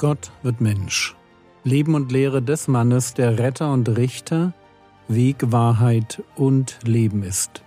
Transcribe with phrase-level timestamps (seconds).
[0.00, 1.14] Gott wird Mensch.
[1.62, 4.54] Leben und Lehre des Mannes, der Retter und Richter,
[5.08, 7.62] Weg, Wahrheit und Leben ist.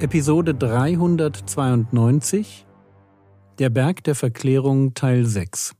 [0.00, 2.66] Episode 392
[3.58, 5.72] Der Berg der Verklärung Teil 6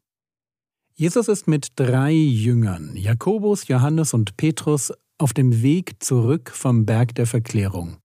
[0.95, 7.15] Jesus ist mit drei Jüngern, Jakobus, Johannes und Petrus, auf dem Weg zurück vom Berg
[7.15, 7.99] der Verklärung.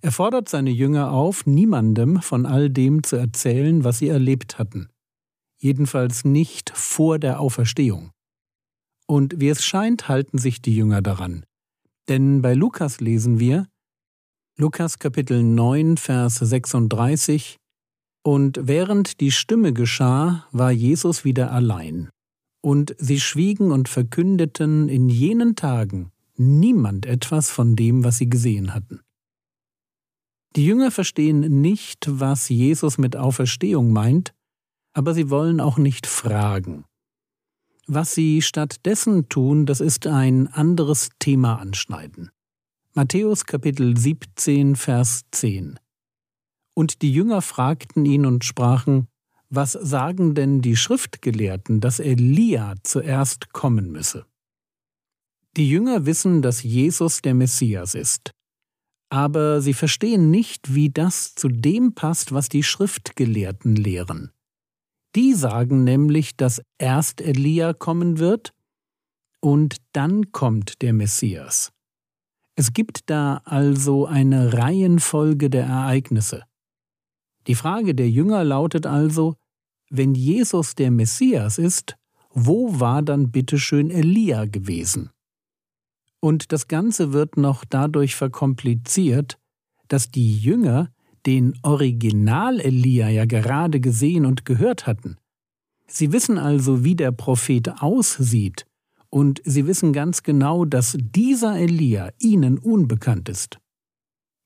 [0.00, 4.88] Er fordert seine Jünger auf, niemandem von all dem zu erzählen, was sie erlebt hatten.
[5.58, 8.10] Jedenfalls nicht vor der Auferstehung.
[9.06, 11.44] Und wie es scheint, halten sich die Jünger daran.
[12.08, 13.66] Denn bei Lukas lesen wir,
[14.58, 17.56] Lukas Kapitel 9, Vers 36,
[18.22, 22.10] Und während die Stimme geschah, war Jesus wieder allein.
[22.62, 28.74] Und sie schwiegen und verkündeten in jenen Tagen niemand etwas von dem, was sie gesehen
[28.74, 29.00] hatten.
[30.56, 34.32] Die Jünger verstehen nicht, was Jesus mit Auferstehung meint,
[34.94, 36.84] aber sie wollen auch nicht fragen.
[37.86, 42.30] Was sie stattdessen tun, das ist ein anderes Thema anschneiden.
[42.94, 45.78] Matthäus Kapitel 17, Vers 10.
[46.72, 49.08] Und die Jünger fragten ihn und sprachen,
[49.50, 54.24] was sagen denn die Schriftgelehrten, dass Elia zuerst kommen müsse?
[55.56, 58.30] Die Jünger wissen, dass Jesus der Messias ist.
[59.08, 64.32] Aber sie verstehen nicht, wie das zu dem passt, was die Schriftgelehrten lehren.
[65.14, 68.52] Die sagen nämlich, dass erst Elia kommen wird
[69.40, 71.72] und dann kommt der Messias.
[72.54, 76.42] Es gibt da also eine Reihenfolge der Ereignisse.
[77.46, 79.36] Die Frage der Jünger lautet also,
[79.88, 81.96] wenn Jesus der Messias ist,
[82.30, 85.10] wo war dann bitteschön Elia gewesen?
[86.20, 89.38] Und das Ganze wird noch dadurch verkompliziert,
[89.88, 90.90] dass die Jünger
[91.26, 95.16] den Original Elia ja gerade gesehen und gehört hatten.
[95.86, 98.66] Sie wissen also, wie der Prophet aussieht,
[99.08, 103.58] und sie wissen ganz genau, dass dieser Elia ihnen unbekannt ist.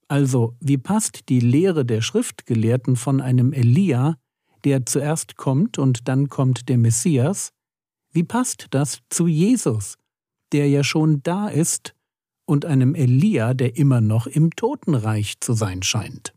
[0.07, 4.17] Also, wie passt die Lehre der Schriftgelehrten von einem Elia,
[4.65, 7.53] der zuerst kommt und dann kommt der Messias,
[8.13, 9.97] wie passt das zu Jesus,
[10.53, 11.95] der ja schon da ist,
[12.47, 16.35] und einem Elia, der immer noch im Totenreich zu sein scheint?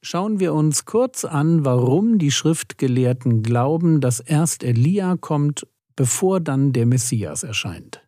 [0.00, 6.72] Schauen wir uns kurz an, warum die Schriftgelehrten glauben, dass erst Elia kommt, bevor dann
[6.72, 8.06] der Messias erscheint.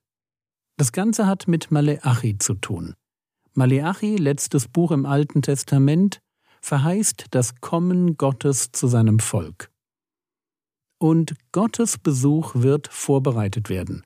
[0.76, 2.94] Das Ganze hat mit Maleachi zu tun.
[3.54, 6.20] Maleachi, letztes Buch im Alten Testament,
[6.62, 9.72] verheißt das Kommen Gottes zu seinem Volk.
[10.98, 14.04] Und Gottes Besuch wird vorbereitet werden.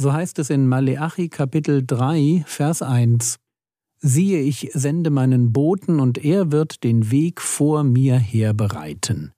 [0.00, 3.40] So heißt es in Maleachi Kapitel 3, Vers 1.
[4.00, 9.32] Siehe, ich sende meinen Boten, und er wird den Weg vor mir her bereiten.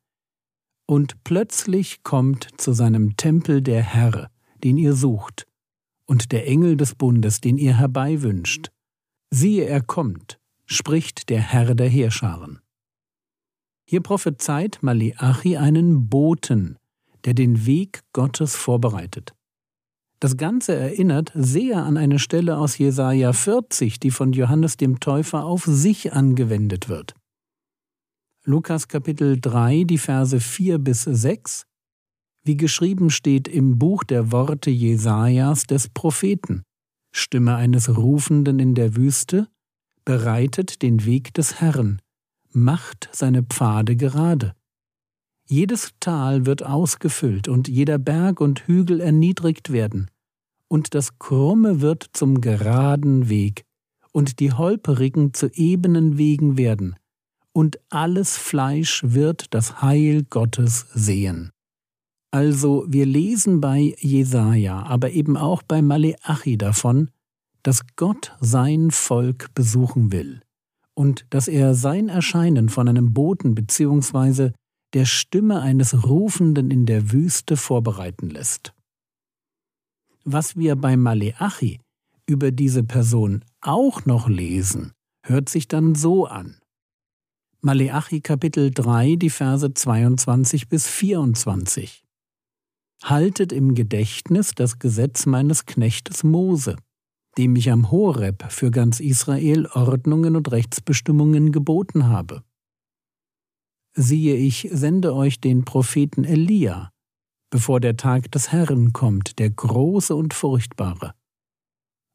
[0.86, 4.28] Und plötzlich kommt zu seinem Tempel der Herr,
[4.62, 5.46] den ihr sucht,
[6.04, 8.70] und der Engel des Bundes, den ihr herbeiwünscht.
[9.30, 12.60] Siehe, er kommt, spricht der Herr der Heerscharen.
[13.88, 16.76] Hier prophezeit Maleachi einen Boten,
[17.24, 19.32] der den Weg Gottes vorbereitet.
[20.20, 25.44] Das Ganze erinnert sehr an eine Stelle aus Jesaja 40, die von Johannes dem Täufer
[25.44, 27.14] auf sich angewendet wird.
[28.44, 31.64] Lukas Kapitel 3, die Verse 4 bis 6,
[32.44, 36.64] wie geschrieben steht im Buch der Worte Jesajas des Propheten.
[37.12, 39.48] Stimme eines Rufenden in der Wüste,
[40.04, 42.00] bereitet den Weg des Herrn,
[42.52, 44.54] macht seine Pfade gerade.
[45.50, 50.08] Jedes Tal wird ausgefüllt und jeder Berg und Hügel erniedrigt werden,
[50.68, 53.64] und das Krumme wird zum geraden Weg,
[54.12, 56.94] und die Holperigen zu ebenen Wegen werden,
[57.52, 61.50] und alles Fleisch wird das Heil Gottes sehen.
[62.30, 67.10] Also wir lesen bei Jesaja, aber eben auch bei Maleachi davon,
[67.64, 70.42] dass Gott sein Volk besuchen will
[70.94, 74.52] und dass er sein Erscheinen von einem Boten bzw.
[74.92, 78.72] der Stimme eines Rufenden in der Wüste vorbereiten lässt.
[80.24, 81.80] Was wir bei Maleachi
[82.26, 84.92] über diese Person auch noch lesen,
[85.24, 86.60] hört sich dann so an.
[87.62, 92.04] Maleachi Kapitel 3, die Verse 22 bis 24.
[93.02, 96.76] Haltet im Gedächtnis das Gesetz meines Knechtes Mose,
[97.38, 102.42] dem ich am Horeb für ganz Israel Ordnungen und Rechtsbestimmungen geboten habe.
[104.02, 106.90] Siehe, ich sende euch den Propheten Elia,
[107.50, 111.12] bevor der Tag des Herrn kommt, der große und furchtbare.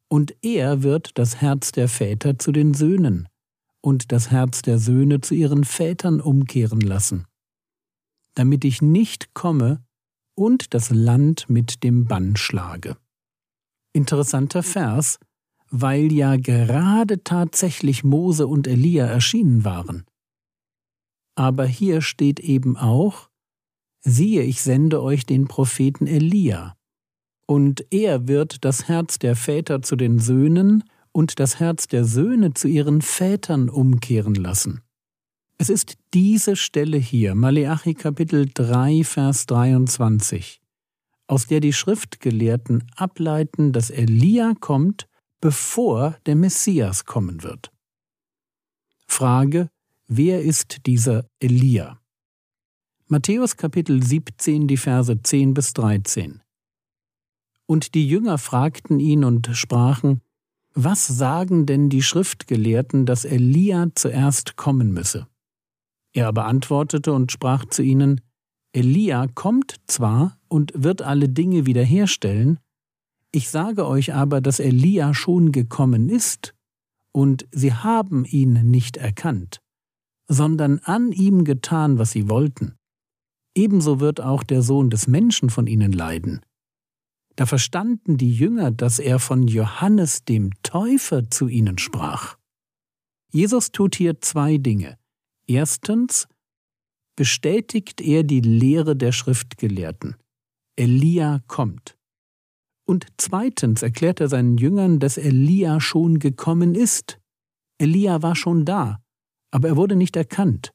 [0.08, 3.28] Und er wird das Herz der Väter zu den Söhnen
[3.82, 7.26] und das Herz der Söhne zu ihren Vätern umkehren lassen,
[8.34, 9.84] damit ich nicht komme
[10.34, 12.96] und das Land mit dem Bann schlage.
[13.92, 15.20] Interessanter Vers,
[15.70, 20.04] weil ja gerade tatsächlich Mose und Elia erschienen waren.
[21.36, 23.28] Aber hier steht eben auch,
[24.00, 26.76] siehe, ich sende euch den Propheten Elia,
[27.46, 32.54] und er wird das Herz der Väter zu den Söhnen und das Herz der Söhne
[32.54, 34.82] zu ihren Vätern umkehren lassen.
[35.58, 40.60] Es ist diese Stelle hier, Maleachi Kapitel 3, Vers 23,
[41.28, 45.08] aus der die Schriftgelehrten ableiten, dass Elia kommt,
[45.40, 47.72] bevor der Messias kommen wird.
[49.06, 49.70] Frage,
[50.08, 52.00] wer ist dieser Elia?
[53.08, 56.42] Matthäus Kapitel 17, die Verse 10 bis 13.
[57.66, 60.20] Und die Jünger fragten ihn und sprachen,
[60.74, 65.26] Was sagen denn die Schriftgelehrten, dass Elia zuerst kommen müsse?
[66.12, 68.20] Er aber antwortete und sprach zu ihnen,
[68.72, 72.58] Elia kommt zwar und wird alle Dinge wiederherstellen,
[73.32, 76.54] ich sage euch aber, dass Elia schon gekommen ist,
[77.12, 79.60] und sie haben ihn nicht erkannt,
[80.28, 82.76] sondern an ihm getan, was sie wollten.
[83.56, 86.40] Ebenso wird auch der Sohn des Menschen von ihnen leiden.
[87.36, 92.36] Da verstanden die Jünger, dass er von Johannes dem Täufer zu ihnen sprach.
[93.30, 94.98] Jesus tut hier zwei Dinge.
[95.46, 96.28] Erstens
[97.16, 100.16] bestätigt er die Lehre der Schriftgelehrten.
[100.76, 101.96] Elia kommt.
[102.86, 107.18] Und zweitens erklärt er seinen Jüngern, dass Elia schon gekommen ist.
[107.78, 109.02] Elia war schon da,
[109.50, 110.72] aber er wurde nicht erkannt.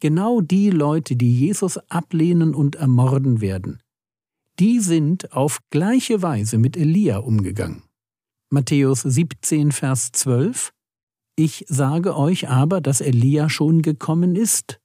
[0.00, 3.82] Genau die Leute, die Jesus ablehnen und ermorden werden,
[4.58, 7.82] die sind auf gleiche Weise mit Elia umgegangen.
[8.50, 10.72] Matthäus 17, Vers 12
[11.36, 14.80] Ich sage euch aber, dass Elia schon gekommen ist,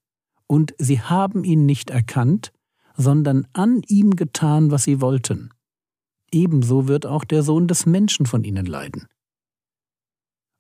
[0.47, 2.51] und sie haben ihn nicht erkannt,
[2.95, 5.49] sondern an ihm getan, was sie wollten.
[6.31, 9.07] Ebenso wird auch der Sohn des Menschen von ihnen leiden.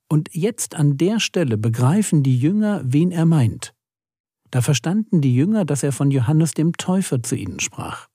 [0.07, 3.73] Und jetzt an der Stelle begreifen die Jünger, wen er meint.
[4.51, 8.07] Da verstanden die Jünger, dass er von Johannes dem Täufer zu ihnen sprach.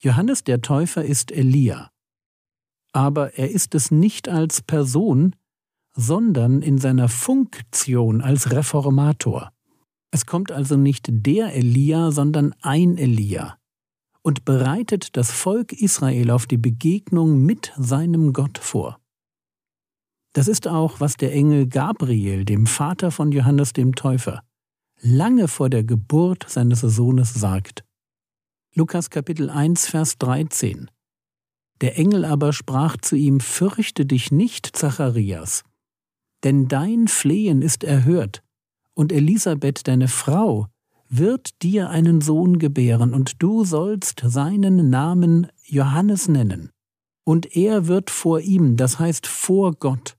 [0.00, 1.90] Johannes der Täufer ist Elia.
[2.92, 5.34] Aber er ist es nicht als Person,
[5.94, 9.52] sondern in seiner Funktion als Reformator.
[10.10, 13.56] Es kommt also nicht der Elia, sondern ein Elia
[14.22, 18.98] und bereitet das Volk Israel auf die Begegnung mit seinem Gott vor.
[20.34, 24.42] Das ist auch, was der Engel Gabriel, dem Vater von Johannes dem Täufer,
[25.00, 27.84] lange vor der Geburt seines Sohnes sagt.
[28.74, 30.90] Lukas Kapitel 1, Vers 13.
[31.82, 35.64] Der Engel aber sprach zu ihm, Fürchte dich nicht, Zacharias,
[36.44, 38.42] denn dein Flehen ist erhört,
[38.94, 40.68] und Elisabeth, deine Frau,
[41.08, 46.70] wird dir einen Sohn gebären, und du sollst seinen Namen Johannes nennen.
[47.24, 50.16] Und er wird vor ihm, das heißt vor Gott,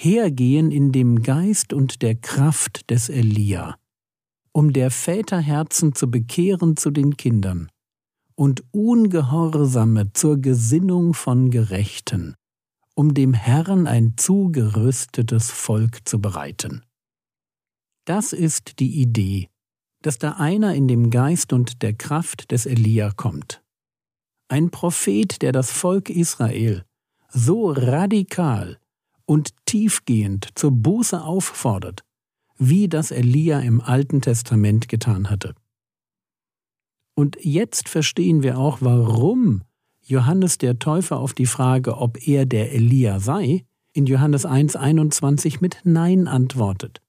[0.00, 3.76] hergehen in dem Geist und der Kraft des Elia,
[4.52, 7.68] um der Väter Herzen zu bekehren zu den Kindern
[8.36, 12.36] und Ungehorsame zur Gesinnung von Gerechten,
[12.94, 16.84] um dem Herrn ein zugerüstetes Volk zu bereiten.
[18.04, 19.48] Das ist die Idee,
[20.02, 23.64] dass da einer in dem Geist und der Kraft des Elia kommt.
[24.46, 26.84] Ein Prophet, der das Volk Israel
[27.30, 28.78] so radikal
[29.28, 32.02] und tiefgehend zur Buße auffordert,
[32.56, 35.54] wie das Elia im Alten Testament getan hatte.
[37.14, 39.62] Und jetzt verstehen wir auch, warum
[40.02, 45.80] Johannes der Täufer auf die Frage, ob er der Elia sei, in Johannes 1.21 mit
[45.84, 47.02] Nein antwortet.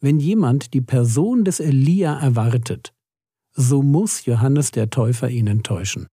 [0.00, 2.92] Wenn jemand die Person des Elia erwartet,
[3.52, 6.08] so muss Johannes der Täufer ihn enttäuschen.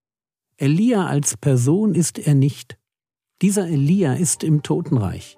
[0.56, 2.79] Elia als Person ist er nicht.
[3.42, 5.38] Dieser Elia ist im Totenreich.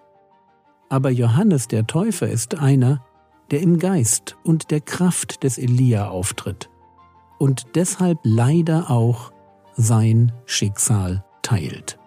[0.89, 3.05] Aber Johannes der Täufer ist einer,
[3.51, 6.71] der im Geist und der Kraft des Elia auftritt
[7.37, 9.31] und deshalb leider auch
[9.75, 11.99] sein Schicksal teilt.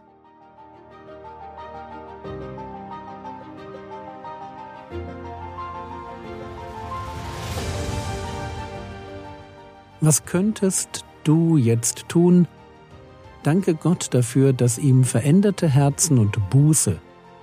[10.01, 12.49] Was könntest du jetzt tun?
[13.47, 16.99] danke Gott dafür, dass ihm veränderte Herzen und Buße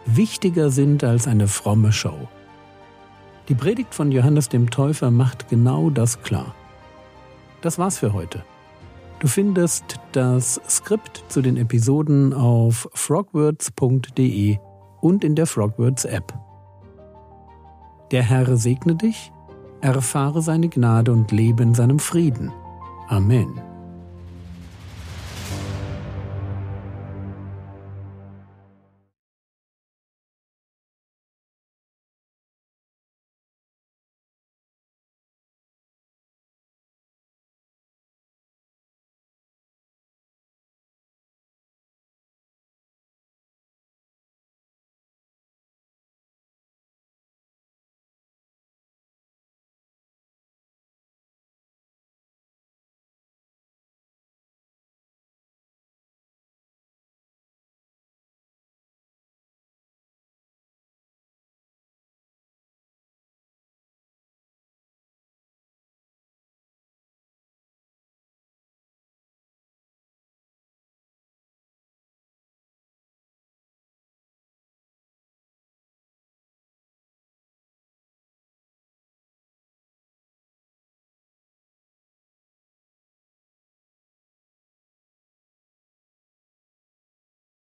[0.05, 2.27] wichtiger sind als eine fromme Show.
[3.47, 6.55] Die Predigt von Johannes dem Täufer macht genau das klar.
[7.61, 8.43] Das war's für heute.
[9.19, 14.57] Du findest das Skript zu den Episoden auf frogwords.de
[14.99, 16.33] und in der Frogwords App.
[18.11, 19.31] Der Herr segne dich,
[19.81, 22.51] erfahre seine Gnade und lebe in seinem Frieden.
[23.07, 23.70] Amen.